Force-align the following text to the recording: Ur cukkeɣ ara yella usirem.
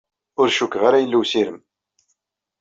Ur 0.39 0.47
cukkeɣ 0.57 0.83
ara 0.87 1.01
yella 1.03 1.17
usirem. 1.21 1.59